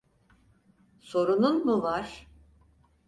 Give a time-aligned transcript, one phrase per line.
[0.99, 2.27] Sorunun mu var?